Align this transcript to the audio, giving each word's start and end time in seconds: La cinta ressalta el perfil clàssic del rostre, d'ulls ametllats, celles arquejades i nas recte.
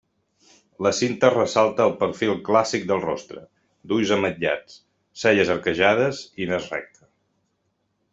La 0.85 0.91
cinta 0.99 1.29
ressalta 1.33 1.85
el 1.89 1.91
perfil 1.99 2.31
clàssic 2.47 2.87
del 2.91 3.03
rostre, 3.03 3.43
d'ulls 3.91 4.13
ametllats, 4.15 4.79
celles 5.25 5.53
arquejades 5.57 6.23
i 6.45 6.49
nas 6.53 6.67
recte. 6.77 7.07